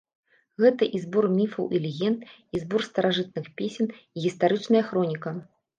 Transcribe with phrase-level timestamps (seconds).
[0.63, 2.19] Гэта і збор міфаў і легенд,
[2.57, 5.41] і збор старажытных песень, і гістарычная хроніка.